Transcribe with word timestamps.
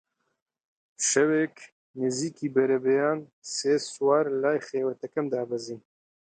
شەوێک 1.09 1.55
نزیکی 2.01 2.53
بەربەیان 2.55 3.19
سێ 3.55 3.73
سوار 3.91 4.25
لای 4.41 4.59
خێوەتەکەم 4.67 5.25
دابەزین 5.33 5.81